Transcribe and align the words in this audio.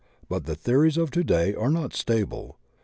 But 0.27 0.45
tfie 0.45 0.57
theories 0.57 0.97
of 0.97 1.11
today 1.11 1.53
are 1.53 1.69
not 1.69 1.93
stable. 1.93 2.57